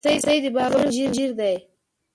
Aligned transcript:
رسۍ 0.07 0.37
د 0.43 0.45
باور 0.55 0.85
زنجیر 0.95 1.31
دی. 1.39 1.55